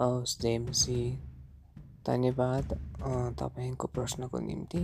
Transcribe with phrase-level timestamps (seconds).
[0.00, 1.00] JMC
[2.06, 2.72] धन्यवाद
[3.40, 4.82] तपाईँको प्रश्नको निम्ति।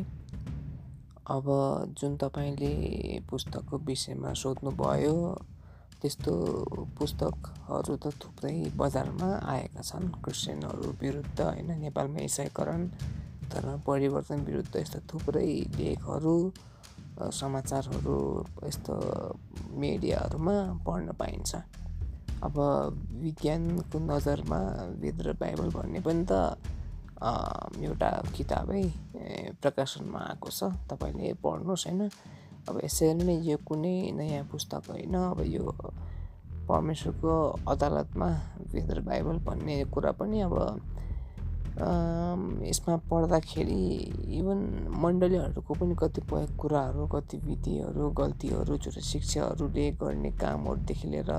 [1.27, 1.45] अब
[1.99, 2.73] जुन तपाईँले
[3.31, 5.17] पुस्तकको विषयमा सोध्नुभयो
[6.03, 6.33] त्यस्तो
[6.99, 12.87] पुस्तकहरू त थुप्रै बजारमा आएका छन्। क्रिस्चियनहरू विरुद्ध होइन नेपालमा इसाईकरण
[13.51, 16.37] धर्म परिवर्तन विरुद्ध यस्ता थुप्रै लेखहरू
[17.33, 18.19] समाचारहरू
[18.67, 18.95] यस्तो
[19.81, 20.57] मिडियाहरूमा
[20.87, 21.55] पढ्न पाइन्छ।
[22.43, 22.57] अब
[23.23, 24.61] विज्ञानको नजरमा
[25.01, 26.33] वेद र बाइबल भन्ने पनि त
[27.81, 28.83] एउटा किताबै
[29.63, 32.03] प्रकाशनमा आएको छ। तपाईँले पढ्नुहोस् होइन?
[32.69, 35.65] अब यसरी नै यो कुनै नयाँ पुस्तक होइन। अब यो
[36.69, 37.35] परमेश्वरको
[37.73, 38.29] अदालतमा
[38.73, 40.55] वेद र बाइबल भन्ने कुरा पनि अब
[41.77, 43.83] यसमा पढ्दाखेरि
[44.39, 44.61] इभन
[44.97, 51.33] मण्डलीहरूको पनि कतिपय कुराहरू गतिविधिहरू गल्तीहरू झुटा शिक्षाहरूले गर्ने कामहरूदेखि लिएर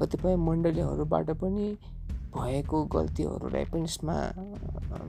[0.00, 1.66] कतिपय मण्डलीहरूबाट पनि
[2.36, 4.16] भएको गल्तीहरूलाई पनि यसमा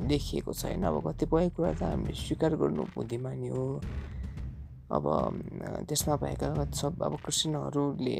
[0.07, 3.65] लेखिएको छैन। अब कतिपय कुरा त हामीले स्वीकार गर्नु बुद्धिमानी हो।
[4.87, 5.05] अब
[5.87, 8.17] त्यसमा भएका सब अब क्रिस्चियनहरूले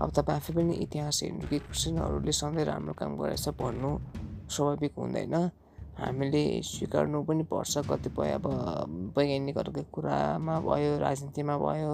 [0.00, 3.90] अब तपाईँ आफै पनि इतिहास हेर्नु कि क्रिस्चियनहरूले सधैँ राम्रो काम गरेछ भन्नु
[4.48, 5.34] स्वाभाविक हुँदैन।
[5.92, 8.46] हामीले स्वीकार्नु पनि पर्छ कतिपय अब
[9.16, 11.92] वैज्ञानिकहरूको कुरामा भयो राजनीतिमा भयो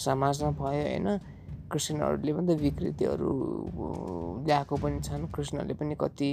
[0.00, 1.08] समाजमा भयो होइन?
[1.74, 3.30] क्रिस्चियनहरूले पनि त विकृतिहरू
[4.46, 6.30] ल्याएको पनि छन्। क्रिस्चियनहरूले पनि कति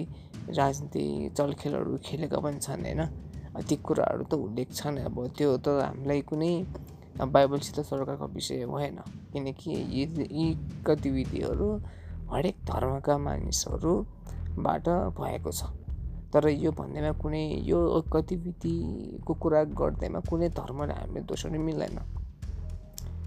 [0.54, 3.02] राजनीति चलखेलहरू खेलेका पनि छन् होइन?
[3.58, 6.54] ती कुराहरू त उल्लेख छन्। अब त्यो त हामीलाई कुनै
[7.18, 9.02] बाइबलसित सरकारको विषय भएन।
[9.34, 10.46] किनकि यी यी
[10.86, 11.70] गतिविधिहरू
[12.32, 14.86] हरेक धर्मका मानिसहरूबाट
[15.18, 15.74] भएको छ।
[16.34, 17.80] तर यो भन्दैमा कुनै यो
[18.14, 22.21] गतिविधिको कुरा गर्दैमा कुनै धर्मलाई हामीले दोस्याउनु मिल्दैन।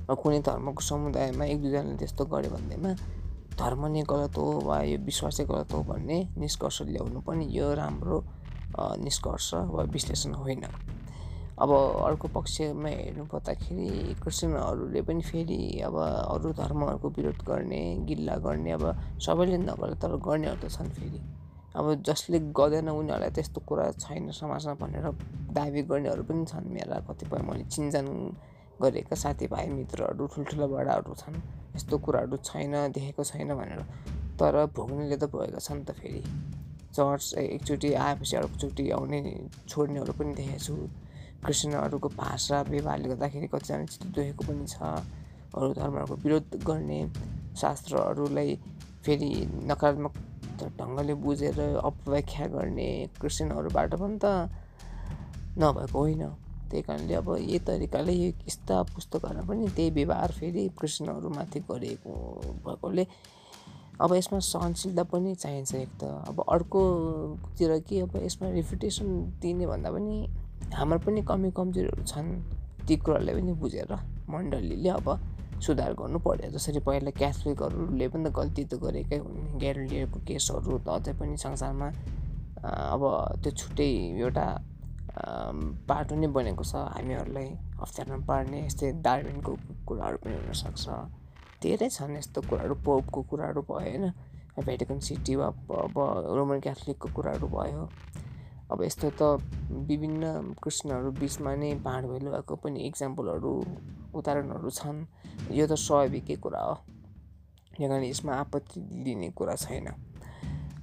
[0.04, 2.90] कुनै धर्मको समुदायमा एक दुईजनाले त्यस्तो गर्यो भन्दैमा
[3.56, 8.18] धर्म नै गलत हो वा यो विश्वासै गलत हो भन्ने निष्कर्ष ल्याउनु पनि यो राम्रो
[9.00, 10.64] निष्कर्ष वा विश्लेषण होइन।
[11.56, 11.70] अब
[12.04, 13.88] अर्को पक्षमा हेर्नु पर्दाखेरि
[14.20, 15.96] क्रिस्चियनहरूले पनि फेरि अब
[16.34, 18.84] अरू धर्महरूको विरोध गर्ने गिल्ला गर्ने अब
[19.24, 21.20] सबैले नगर्दा तर गर्नेहरू त छन् फेरि।
[21.78, 25.06] अब जसले गर्दैन उनीहरूलाई त्यस्तो कुरा छैन समाजमा भनेर
[25.56, 28.06] दाबी गर्नेहरू पनि छन् मेरा कतिपय मैले चिनजान
[28.82, 31.36] गरेका साथीभाइ मित्रहरू ठुल्ठुला बडाहरू छन्।
[31.76, 33.80] यस्तो कुराहरू छैन देखेको छैन भनेर।
[34.38, 36.22] तर भोग्नेले त भएका छन् त फेरि।
[36.94, 39.20] चर्च एकचोटि आएपछि अर्कोचोटि आउने
[39.68, 40.74] छोड्नेहरू पनि देखेको छु।
[41.44, 44.76] क्रिस्चियनहरूको भाषा व्यवहारले गर्दाखेरि कतिजना चित्त दुखेको पनि छ।
[45.54, 47.00] अरू धर्महरूको विरोध गर्ने
[47.56, 48.54] शास्त्रहरूलाई
[49.04, 49.30] फेरि
[49.70, 50.14] नकारात्मक
[50.78, 52.88] ढङ्गले बुझेर अपव्याख्या गर्ने
[53.20, 54.26] क्रिस्चियनहरूबाट पनि त
[55.58, 56.24] नभएको होइन।
[56.74, 62.12] त्यही कारणले अब यही तरिकाले यो यस्ता पुस्तकहरू पनि त्यही व्यवहार फेरि कृष्णहरूमाथि गरिएको
[62.66, 63.04] भएकोले
[64.02, 69.06] अब यसमा सहनशीलता पनि चाहिन्छ एक त। अब अर्कोतिर के अब यसमा रिफिटेसन
[69.42, 70.16] दिने भन्दा पनि
[70.74, 72.30] हाम्रो पनि कमी कमजोरीहरू छन्
[72.88, 73.94] ती कुराहरूलाई पनि बुझेर
[74.34, 75.08] मण्डलीले अब
[75.62, 80.88] सुधार गर्नु पर्यो। जसरी पहिला क्याथोलिकहरूले पनि त गल्ती त गरेकै हुन् ग्यारेलियरको केसहरू त
[80.98, 81.88] अझै पनि संसारमा
[82.94, 83.02] अब
[83.42, 84.46] त्यो छुट्टै एउटा
[85.14, 87.48] बाटो नै बनेको छ। हामीहरूलाई
[87.80, 89.52] अप्ठ्यारोमा पार्ने यस्तै डार्विनको
[89.86, 90.84] कुराहरू पनि हुनसक्छ।
[91.62, 94.04] धेरै छन् यस्तो कुराहरू पोपको कुराहरू भयो होइन?
[94.54, 95.96] भेटिकन सिटी वा अब
[96.36, 97.88] रोमन क्याथोलिकको कुराहरू भयो।
[98.70, 99.22] अब यस्तो त
[99.70, 103.52] विभिन्न क्रिस्चियनहरू बिचमा नै बाँडभैलो भएको पनि इक्जाम्पलहरू
[104.14, 104.98] उदाहरणहरू छन्।
[105.50, 106.74] यो त स्वाभाविकै कुरा हो।
[107.74, 109.86] कारण यसमा आपत्ति लिने कुरा छैन।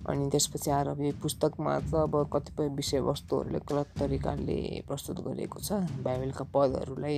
[0.09, 5.79] अनि त्यसपछि आएर अब यो पुस्तकमा त अब कतिपय विषयवस्तुहरूले गलत तरिकाले प्रस्तुत गरिएको छ
[6.01, 7.17] बाइबलका पदहरूलाई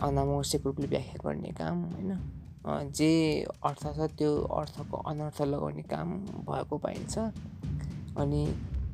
[0.00, 3.10] अनावश्यक रूपले व्याख्या गर्ने काम होइन जे
[3.64, 6.16] अर्थ छ त्यो अर्थको अनर्थ लगाउने काम
[6.48, 7.18] भएको पाइन्छ
[8.18, 8.42] अनि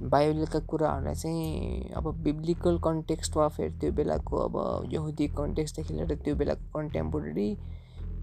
[0.05, 4.57] बाइबलका कुराहरूलाई चाहिँ अब बिब्लिकल कन्टेक्स्ट वा फेरि त्यो बेलाको अब
[4.93, 7.49] यहुदी कन्टेक्स्टदेखि लिएर त्यो बेलाको कन्टेम्पोरेरी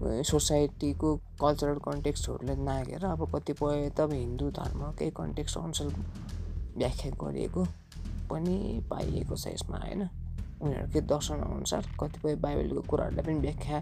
[0.00, 5.88] सोसाइटीको कल्चरल कन्टेक्स्टहरूलाई नागेर अब कतिपय त हिन्दू धर्मकै कन्टेक्स्ट अनुसार
[6.76, 7.64] व्याख्या गरिएको
[8.30, 8.56] पनि
[8.90, 10.02] पाइएको छ यसमा होइन?
[10.62, 13.78] उनीहरूकै दर्शनअनुसार कतिपय बाइबलको कुराहरूलाई पनि व्याख्या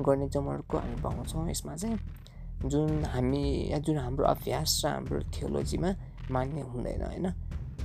[0.00, 1.98] गर्ने जमर्को हामी पाउँछौँ यसमा चाहिँ।
[2.70, 3.44] जुन हामी
[3.86, 5.90] जुन हाम्रो अभ्यास र हाम्रो थियोलोजीमा
[6.30, 7.26] मान्य हुँदैन होइन?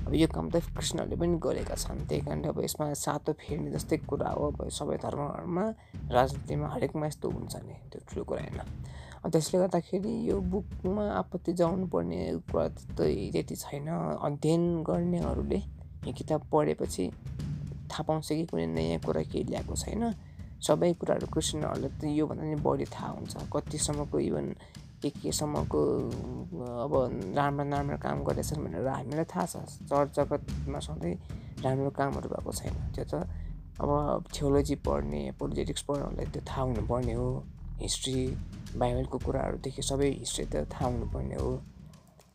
[0.05, 3.97] अब यो काम त कृष्णहरूले पनि गरेका छन्। त्यही कारणले अब यसमा सातो फेर्ने जस्तै
[4.05, 5.65] कुरा हो अब सबै धर्महरूमा
[6.13, 8.61] राजनीतिमा हरेकमा यस्तो हुन्छ नि त्यो ठुलो कुरा होइन।
[9.25, 12.99] त्यसले गर्दाखेरि यो बुकमा आपत्ति जाउनु पर्ने कुरा त
[13.33, 13.89] त्यति छैन।
[14.21, 15.59] अध्ययन गर्नेहरूले
[16.05, 17.05] यो किताब पढेपछि
[17.89, 20.03] थाहा पाउँछ कि कुनै नयाँ कुरा केही ल्याएको छैन।
[20.61, 24.45] सबै कुराहरू क्रिस्चियनहरूलाई त योभन्दा नि बढी थाहा हुन्छ। कतिसम्मको इभन
[25.01, 25.79] के केसम्मको
[26.85, 26.93] अब
[27.37, 29.55] राम्रो राम्रो काम गरेछन् भनेर हामीलाई थाहा छ।
[29.89, 31.15] चर्च जगतमा सधैँ
[31.63, 33.27] राम्रो कामहरू भएको छैन। त्यो त
[33.75, 33.89] अब
[34.31, 37.29] थियोलोजी पढ्ने पोलिटिक्स पढ्नेहरूलाई त्यो थाहा हुनुपर्ने हो।
[37.79, 38.19] हिस्ट्री
[38.79, 41.51] बाइबलको कुराहरूदेखि सबै हिस्ट्री त थाहा हुनुपर्ने हो।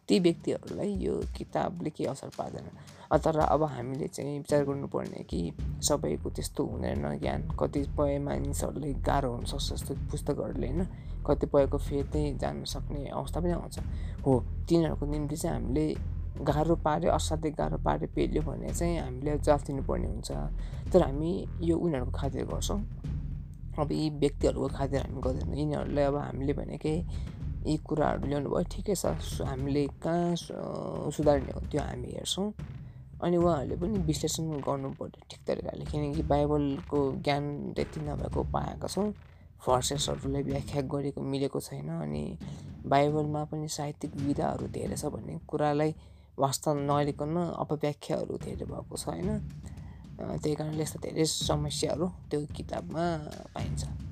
[0.08, 2.66] ती व्यक्तिहरूलाई यो किताबले केही असर पार्दैन?
[3.10, 5.40] तर अब हामीले चाहिँ विचार गर्नुपर्ने कि
[5.82, 10.86] सबैको त्यस्तो हुँदैन ज्ञान। कतिपय मानिसहरूले गाह्रो हुनसक्छ जस्तो पुस्तकहरूले होइन?
[11.26, 13.78] कतिपयको फेद नै जान्न सक्ने अवस्था पनि आउँछ।
[14.24, 14.32] हो
[14.68, 15.86] तिनीहरूको निम्ति चाहिँ हामीले
[16.46, 20.30] गाह्रो पाऱ्यो असाध्यै गाह्रो पाऱ्यो पेल्यो भने चाहिँ हामीले जवाफ दिनुपर्ने हुन्छ।
[20.92, 21.30] तर हामी
[21.66, 22.80] यो उनीहरूको खातिर गर्छौँ।
[23.78, 26.96] अब यी व्यक्तिहरूको खातिर हामी गर्दैनौँ। यिनीहरूलाई अब हामीले भनेकै
[27.66, 32.48] यी कुराहरू ल्याउनु भयो ठिकै छ हामीले कहाँ सुधार्ने हो त्यो हामी हेर्छौँ।
[33.22, 37.44] अनि उहाँहरूले पनि विश्लेषण गर्नु पर्यो ठिक तरिकाले किनकि बाइबलको ज्ञान
[37.76, 39.12] त्यति नभएको पाएका छौँ।
[39.60, 42.24] भर्सेसहरूलाई व्याख्या गरेको मिलेको छैन अनि
[42.88, 45.94] बाइबलमा पनि साहित्यिक विधाहरू धेरै छ भन्ने कुरालाई
[46.40, 49.30] वास्तव नलिकन अपव्याख्याहरू धेरै भएको छ होइन
[50.40, 53.04] त्यही कारणले यस्ता धेरै समस्याहरू त्यो किताबमा
[53.54, 54.09] पाइन्छ।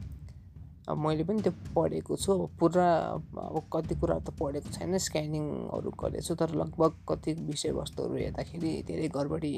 [0.89, 2.89] मैले पनि त्यो पढेको छु। पुरा
[3.37, 9.09] अब कति कुराहरू त पढेको छैन स्क्यानिङहरू गरेको छु तर लगभग कति विषयवस्तुहरू हेर्दाखेरि धेरै
[9.13, 9.53] गडबडी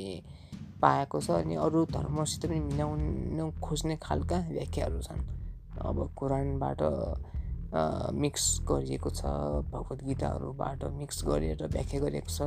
[0.82, 5.21] पाएको छ अनि अरू धर्मसित पनि मिलाउनु खोज्ने खालका व्याख्याहरू छन्।
[5.79, 6.81] अब कुरानबाट
[8.19, 9.23] मिक्स गरिएको छ
[9.71, 12.41] भगवद् गीताहरूबाट मिक्स गरेर व्याख्या गरिएको छ।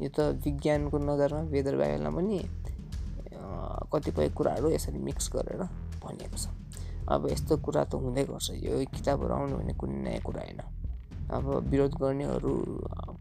[0.00, 2.38] यो त विज्ञानको नजरमा वेदर बाइबलमा पनि
[3.92, 5.62] कतिपय कुराहरू यसरी मिक्स गरेर
[6.00, 6.46] भनिएको छ।
[7.08, 10.60] अब यस्तो कुरा त हुँदै गर्छ। यो किताबहरू आउनु भने कुनै नयाँ कुरा होइन।
[11.26, 12.52] अब विरोध गर्नेहरू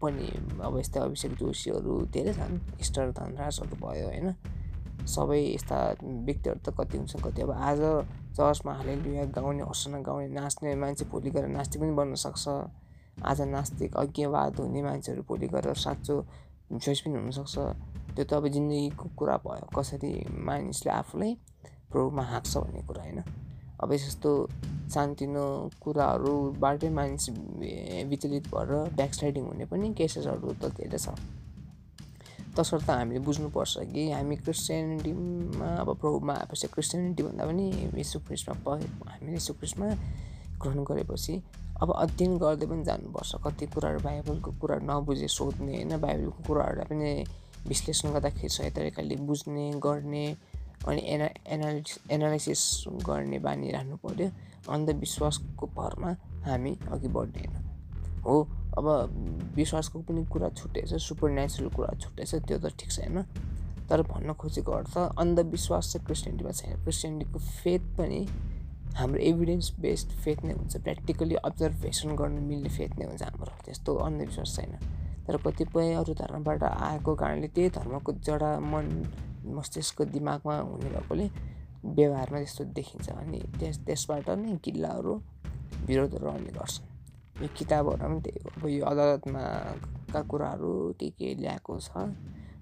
[0.02, 0.26] पनि
[0.62, 4.28] अब यस्तै अभिषेक जोशीहरू धेरै छन् स्टार धनराजहरू भयो होइन।
[5.06, 7.82] सबै यस्ता व्यक्तिहरू त कति हुन्छ कति अब आज
[8.38, 12.46] चर्चमा हालेलुया गाउने हर्सना गाउने नाच्ने मान्छे भोलि गएर नास्तिक पनि बन्न सक्छ।
[13.22, 16.16] आज नास्तिक अज्ञवाद हुने मान्छेहरू भोलि गएर साँचो
[16.74, 17.56] चोइस पनि हुनसक्छ
[18.16, 20.12] त्यो त अब जिन्दगीको कुरा भयो। कसरी
[20.46, 21.34] मानिसले आफूलाई
[21.92, 23.20] प्रभुमा हाँक्छ भन्ने कुरा होइन।
[23.82, 24.32] अब यस्तो
[24.94, 25.46] सानोतिनो
[25.84, 27.30] कुराहरूबाटै मानिस
[28.10, 31.08] विचलित भएर ब्याकस्लाइडिङ हुने पनि केसेसहरू त धेरै छ।
[32.56, 37.66] तसर्थ हामीले बुझ्नुपर्छ कि हामी क्रिस्चियनिटीमा अब प्रभुमा आएपछि क्रिस्चियनिटी भन्दा पनि
[38.00, 38.74] यीशु ख्रिस्टमा
[39.12, 39.88] हामीले यीशु ख्रिस्टमा
[40.62, 41.34] ग्रहण गरेपछि
[41.84, 47.10] अब अध्ययन गर्दै पनि जानुपर्छ। कति कुराहरू बाइबलको कुराहरू नबुझे सोध्ने होइन बाइबलको कुराहरूलाई पनि
[47.68, 50.26] विश्लेषण गर्दाखेरि सही तरिकाले बुझ्ने गर्ने
[50.88, 52.62] अनि एना एनालिस एनालाइसिस
[53.06, 54.30] गर्ने बानी राख्नु पऱ्यो।
[54.70, 56.12] अन्धविश्वासको भरमा
[56.46, 57.54] हामी अघि बढ्दैन।
[58.26, 58.36] हो
[58.78, 58.88] अब
[59.56, 63.22] विश्वासको पनि कुरा छुट्टै छ सुपर नेचुरल कुरा छुट्टै छ त्यो त ठिक छैन।
[63.90, 68.22] तर भन्न खोजेको अर्थ अन्धविश्वास चाहिँ क्रिस्टियनिटीमा छैन। क्रिस्टियनिटीको फेथ पनि
[68.98, 73.96] हाम्रो एभिडेन्स बेस्ड फेथ नै हुन्छ। प्र्याक्टिकली अब्जर्भेसन गर्नु मिल्ने फेथ नै हुन्छ हाम्रो। त्यस्तो
[74.08, 74.74] अन्धविश्वास छैन।
[75.28, 78.86] तर कतिपय अरू धर्मबाट आएको कारणले त्यही धर्मको जडा मन
[79.46, 81.26] मस्तिष्क दिमागमा हुने भएकोले
[81.86, 85.14] व्यवहारमा त्यस्तो देखिन्छ अनि त्यस त्यसबाट नै किल्लाहरू
[85.88, 86.86] विरोधहरू आउने गर्छन्।
[87.42, 89.44] यो किताबहरूमा पनि त्यही हो। अब यो अदालतमा
[90.32, 91.90] कुराहरू के के ल्याएको छ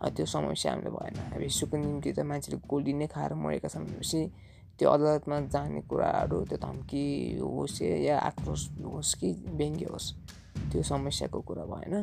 [0.04, 4.22] त्यो समस्या हामीले भएन। अब यसोको निम्ति त मान्छेले गोली नै खाएर मरेका छन् भनेपछि
[4.76, 7.06] त्यो अदालतमा जाने कुराहरू त्यो धम्की
[7.40, 10.08] होस् या आक्रोश होस् कि व्यङ्ग्य होस्
[10.72, 11.96] त्यो समस्याको कुरा भएन।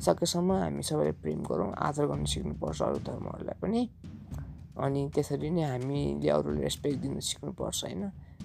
[0.00, 3.82] सकेसम्म हामी सबैले प्रेम गरौँ आदर गर्न सिक्नुपर्छ अरू धर्महरूलाई पनि।
[4.78, 8.02] अनि त्यसरी नै हामीले अरूले रेस्पेक्ट दिनु सिक्नुपर्छ होइन?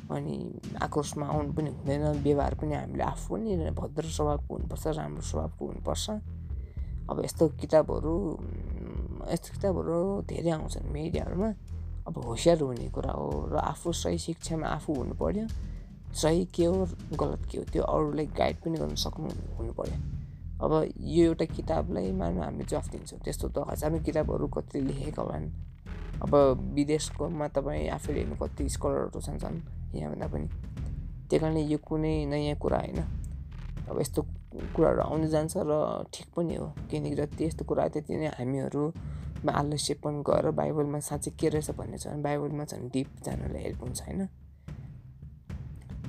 [0.10, 0.36] अनि
[0.82, 6.10] आक्रोशमा आउनु पनि हुँदैन व्यवहार पनि हामीले आफू पनि भद्र स्वभावको हुनुपर्छ राम्रो स्वभावको हुनुपर्छ।
[7.10, 8.14] अब यस्तो किताबहरू
[9.32, 9.98] यस्तो किताबहरू
[10.30, 11.50] धेरै आउँछन् मिडियाहरूमा।
[12.08, 15.46] अब होसियार हुने कुरा हो र आफू सही शिक्षामा आफू हुनु पऱ्यो
[16.14, 16.86] सही के हो
[17.20, 19.98] गलत के हो त्यो अरूलाई गाइड पनि गर्न सक्नु हुनु पऱ्यो
[20.60, 25.48] अब यो एउटा किताबलाई मानव हामीले जवाफ दिन्छौँ। त्यस्तो त हजारौँ किताबहरू कति लेखेका होलान्
[26.24, 26.34] अब
[26.76, 29.58] विदेशकोमा तपाईँ आफैले हेर्नु कति स्कलरहरू छन् छन्
[29.96, 30.48] यहाँभन्दा पनि।
[31.30, 33.00] त्यही कारणले यो कुनै नयाँ कुरा होइन।
[33.88, 34.22] अब यस्तो
[34.76, 35.74] कुराहरू आउनु जान्छ र
[36.14, 41.50] ठिक पनि हो। किनकि जति यस्तो कुरा त्यति नै हामीहरूमा आलस्यपन गएर बाइबलमा साँच्चै के
[41.50, 44.22] रहेछ भन्ने छ भने बाइबलमा झन् डिप जानलाई हेल्प हुन्छ होइन।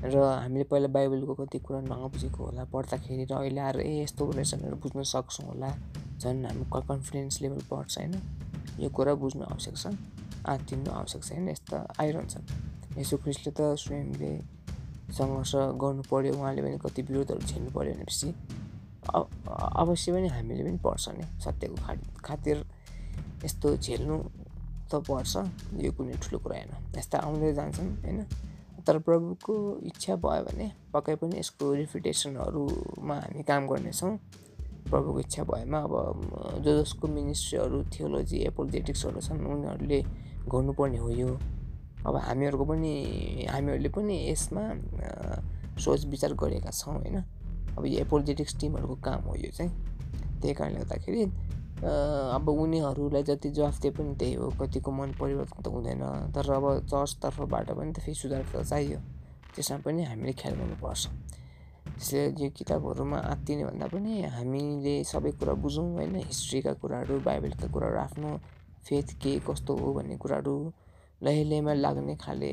[0.02, 4.54] र हामीले पहिला बाइबलको कति कुरा नबुझेको होला पढ्दाखेरि र अहिले आएर ए यस्तो रहेछ
[4.54, 5.70] भनेर बुझ्न सक्छौँ होला
[6.20, 8.14] झन् हाम्रो कन्फिडेन्स लेभल बढ्छ होइन।
[8.80, 9.92] यो कुरा बुझ्नु आवश्यक छ
[10.48, 14.32] आत्तिनु आवश्यक छ होइन यस्ता आइरहन्छन् यसो क्रिस्टले त स्वयंले
[15.12, 15.52] सङ्घर्ष
[15.82, 18.28] गर्नु पऱ्यो उहाँले पनि कति विरोधहरू झेल्नु पऱ्यो भनेपछि
[19.04, 22.56] अवश्य पनि हामीले पनि पर्छ नि सत्यको खा खातिर
[23.44, 24.16] यस्तो झेल्नु
[24.90, 25.36] त पर्छ
[25.84, 28.20] यो कुनै ठुलो कुरा होइन। यस्ता आउँदै जान्छन् होइन।
[28.86, 29.54] तर प्रभुको
[29.86, 34.16] इच्छा भयो भने पक्कै पनि यसको रिफिटेसनहरूमा हामी काम गर्नेछौँ।
[34.90, 35.94] प्रभुको इच्छा भएमा अब
[36.64, 40.00] जो जसको मिनिस्ट्रीहरू थियोलोजी एपोलिजेटिक्सहरू छन् उनीहरूले
[40.50, 41.30] गर्नुपर्ने हो यो।
[42.06, 42.92] अब हामीहरूको पनि
[43.50, 44.64] हामीहरूले पनि यसमा
[45.78, 47.16] सोच विचार गरेका छौँ होइन?
[47.78, 49.72] अब यो एपोलिजेटिक्स टिमहरूको काम हो यो चाहिँ।
[50.40, 51.24] त्यही कारणले गर्दाखेरि
[51.80, 56.02] अब उनीहरूलाई जति जवाफ दिए पनि त्यही हो कतिको मन परिवर्तन त हुँदैन।
[56.34, 58.98] तर अब चर्चतर्फबाट पनि त फेरि सुधार त चाहियो।
[59.54, 61.02] त्यसमा पनि हामीले ख्याल गर्नुपर्छ।
[61.96, 66.14] त्यसले यो किताबहरूमा आत्तिने भन्दा पनि हामीले सबै कुरा बुझौँ होइन?
[66.30, 68.30] हिस्ट्रीका कुराहरू बाइबलका कुराहरू आफ्नो
[68.84, 70.54] फेथ के कस्तो हो भन्ने कुराहरू
[71.24, 72.52] लैलेमा लाग्ने खाले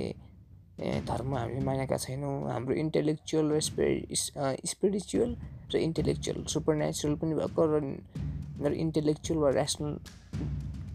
[0.79, 5.31] धर्म हामीले मानेका छैनौँ। हाम्रो इन्टेलेक्चुअल र स्पिरिचुअल
[5.73, 7.75] र इन्टेलेक्चुअल सुपर नेचुरल पनि भएको र
[8.61, 9.93] र इन्टेलेक्चुअल वा ऱ्यासनल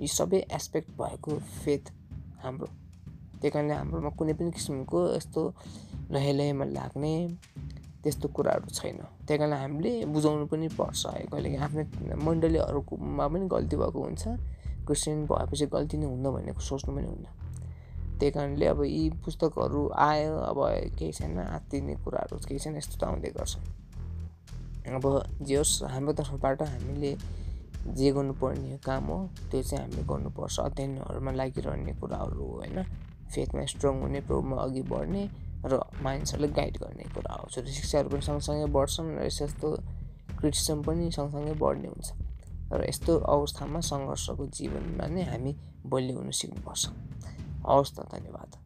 [0.00, 1.92] यी सबै एस्पेक्ट भएको फेथ
[2.42, 2.66] हाम्रो।
[3.40, 5.42] त्यही कारणले हाम्रोमा कुनै पनि किसिमको यस्तो
[6.11, 7.14] लहेलहेमा लाग्ने
[8.02, 13.76] त्यस्तो कुराहरू छैन। त्यही कारणले हामीले बुझाउनु पनि पर्छ है कहिलेकाहीँ। आफ्नो मण्डलीहरूकोमा पनि गल्ती
[13.76, 14.25] भएको हुन्छ।
[14.87, 17.26] क्रिस्चियन भएपछि गल्ती नै हुन्न भन्ने सोच्नु पनि हुन्न।
[18.19, 20.59] त्यही कारणले अब यी पुस्तकहरू आयो अब
[20.99, 23.54] केही छैन आत्तिने कुराहरू केही छैन यस्तो त आउँदै गर्छ।
[24.83, 25.07] अब
[25.47, 27.12] जे होस् हाम्रो तर्फबाट हामीले
[27.86, 29.18] जे गर्नुपर्ने काम हो
[29.50, 32.78] त्यो चाहिँ हामीले गर्नुपर्छ। अध्ययनहरूमा लागिरहने कुराहरू हो होइन
[33.32, 35.22] फेथमा स्ट्रङ हुने प्रभुमा अघि बढ्ने
[35.66, 39.68] र मानिसहरूलाई गाइड गर्ने कुरा हो छोटो शिक्षाहरू पनि सँगसँगै बढ्छन् र यस्तो
[40.38, 42.08] क्रिटिसिजम पनि सँगसँगै बढ्ने हुन्छ।
[42.72, 45.52] र यस्तो अवस्थामा सङ्घर्षको जीवनमा नै हामी
[45.86, 46.82] बलियो हुन सिक्नुपर्छ।
[47.66, 48.62] हवस् त धन्यवाद।